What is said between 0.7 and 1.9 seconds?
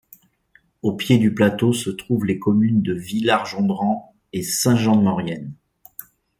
Au pied du plateau